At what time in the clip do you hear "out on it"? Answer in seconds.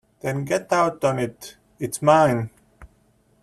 0.73-1.57